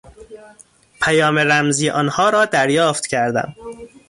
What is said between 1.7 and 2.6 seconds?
آنها را